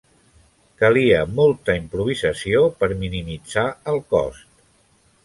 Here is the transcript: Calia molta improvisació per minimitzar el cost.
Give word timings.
Calia 0.83 1.19
molta 1.39 1.75
improvisació 1.79 2.63
per 2.79 2.89
minimitzar 3.05 3.67
el 3.93 4.01
cost. 4.15 4.49